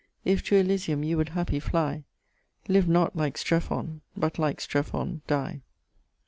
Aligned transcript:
If 0.25 0.41
to 0.45 0.55
Elysium 0.55 1.03
you 1.03 1.15
would 1.17 1.29
happy 1.29 1.59
fly, 1.59 2.05
Live 2.67 2.87
not 2.87 3.15
like 3.15 3.37
Strephon, 3.37 4.01
but 4.17 4.39
like 4.39 4.59
Strephon 4.59 5.21
die.' 5.27 5.61